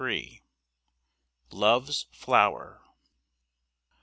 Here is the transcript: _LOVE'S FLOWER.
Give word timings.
_LOVE'S 1.51 2.07
FLOWER. 2.11 2.81